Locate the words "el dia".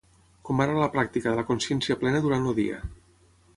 2.53-2.83